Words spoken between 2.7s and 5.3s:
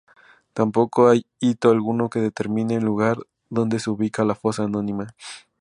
el lugar donde se ubica la fosa anónima.